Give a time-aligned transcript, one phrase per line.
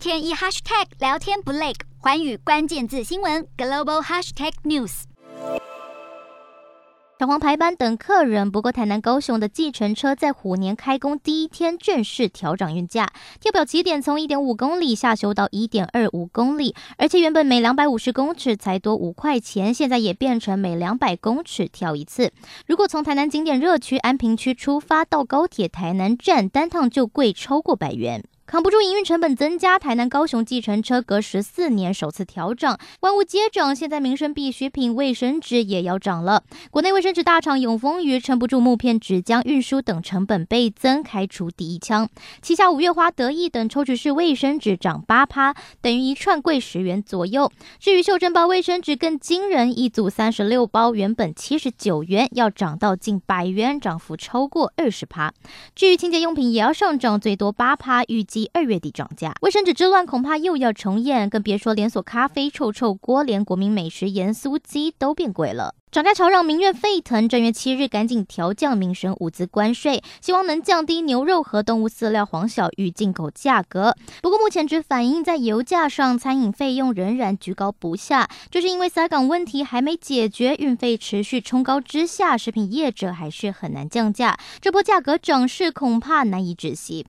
[0.00, 5.02] 天一 hashtag 聊天不累，环宇关键字新闻 global hashtag news。
[7.18, 22.32] 小黄排班等客人，不过台南高雄的计程车在虎年开工第一天正式调涨运价，跳表起点从一点五公里下修到一点二五公里，而且原本每两百五十公尺才多五块钱，现在也变成每两百公尺跳一次。
[22.66, 28.24] 如果从台南景点热区安平区出发到高铁台南站，单趟就贵超过百元。
[28.50, 36.42] 扛不住营运成本增加，台南高雄计程车隔十四年首次调涨，万物皆涨，现在民生必需品卫生纸也要涨了。
[36.72, 42.08] 国内卫生纸大厂永丰余撑不住木片、纸浆运输等成本倍增，开出第一枪。
[42.42, 47.52] 旗下五月花、得意等抽取式卫生纸涨八趴，等于一串贵十元左右。
[47.78, 55.32] 至于袖珍包卫生纸更惊人，一组三十六包原本七十九元，要涨到近百元，涨幅超过二十趴。
[55.76, 58.39] 至于清洁用品也要上涨，最多八趴，预计。
[58.40, 65.74] 第二月底涨价，卫生纸之乱恐怕又要重演，更别说连锁咖啡臭臭锅，连国民美食盐酥鸡都变贵了。
[65.90, 73.96] 涨价潮让民怨沸腾，正月七日赶紧调降民生物资关税，希望能降低牛肉和动物饲料、黄小玉进口价格。
[74.22, 84.38] 不过目前只反映在油价上，餐饮费用仍然居高不下，就是因为塞港问题还没解决，运费持续冲高之下，食品业者还是很难降价。
[84.60, 87.04] 这波价格涨势恐怕难以止息。